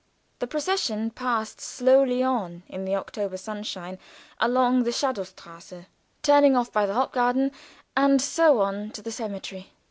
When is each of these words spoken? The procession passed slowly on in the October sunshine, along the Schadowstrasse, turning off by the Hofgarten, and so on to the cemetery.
The 0.39 0.47
procession 0.47 1.11
passed 1.11 1.61
slowly 1.61 2.23
on 2.23 2.63
in 2.67 2.85
the 2.85 2.95
October 2.95 3.37
sunshine, 3.37 3.99
along 4.39 4.81
the 4.81 4.89
Schadowstrasse, 4.91 5.85
turning 6.23 6.55
off 6.57 6.71
by 6.73 6.87
the 6.87 6.95
Hofgarten, 6.95 7.51
and 7.95 8.19
so 8.19 8.61
on 8.61 8.89
to 8.93 9.03
the 9.03 9.11
cemetery. 9.11 9.73